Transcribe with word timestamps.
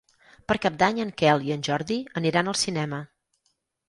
Per 0.51 0.55
Cap 0.61 0.77
d'Any 0.83 1.01
en 1.03 1.11
Quel 1.21 1.45
i 1.49 1.53
en 1.55 1.65
Jordi 1.67 1.97
aniran 2.21 2.49
al 2.53 2.57
cinema. 2.63 3.03